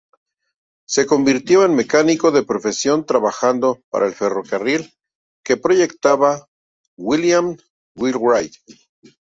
Se 0.87 1.05
convirtió 1.05 1.63
en 1.63 1.75
mecánico 1.75 2.31
de 2.31 2.41
profesión 2.41 3.05
trabajando 3.05 3.83
para 3.91 4.07
el 4.07 4.15
ferrocarril 4.15 4.91
que 5.45 5.57
proyectaba 5.57 6.47
William 6.97 7.55
Wheelwright. 7.95 8.55